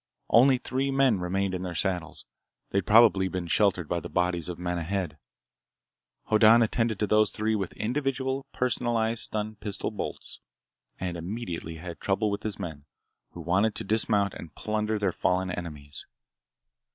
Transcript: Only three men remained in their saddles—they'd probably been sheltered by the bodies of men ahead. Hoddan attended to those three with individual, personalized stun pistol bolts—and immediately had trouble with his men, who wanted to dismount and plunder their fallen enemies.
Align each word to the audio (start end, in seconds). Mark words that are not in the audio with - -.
Only 0.31 0.57
three 0.57 0.89
men 0.89 1.19
remained 1.19 1.53
in 1.53 1.61
their 1.61 1.75
saddles—they'd 1.75 2.87
probably 2.87 3.27
been 3.27 3.45
sheltered 3.45 3.87
by 3.87 3.99
the 3.99 4.09
bodies 4.09 4.49
of 4.49 4.57
men 4.57 4.79
ahead. 4.79 5.19
Hoddan 6.31 6.63
attended 6.63 6.97
to 7.01 7.05
those 7.05 7.29
three 7.29 7.53
with 7.55 7.73
individual, 7.73 8.47
personalized 8.51 9.21
stun 9.21 9.57
pistol 9.57 9.91
bolts—and 9.91 11.17
immediately 11.17 11.75
had 11.75 11.99
trouble 11.99 12.31
with 12.31 12.41
his 12.41 12.57
men, 12.57 12.85
who 13.33 13.41
wanted 13.41 13.75
to 13.75 13.83
dismount 13.83 14.33
and 14.33 14.55
plunder 14.55 14.97
their 14.97 15.11
fallen 15.11 15.51
enemies. 15.51 16.07